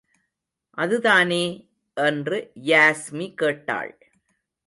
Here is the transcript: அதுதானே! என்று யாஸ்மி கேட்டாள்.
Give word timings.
அதுதானே! 0.77 1.43
என்று 1.97 2.37
யாஸ்மி 2.65 3.33
கேட்டாள். 3.35 3.93